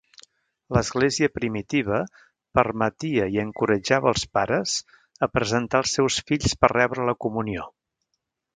L'Església 0.75 1.27
primitiva 1.33 1.99
permetia 2.59 3.27
i 3.35 3.37
encoratjava 3.43 4.09
els 4.13 4.25
pares 4.39 4.73
a 5.27 5.31
presentar 5.37 5.83
als 5.83 5.95
seus 5.99 6.19
fills 6.33 6.57
per 6.65 6.75
rebre 6.75 7.07
la 7.13 7.17
comunió. 7.27 7.71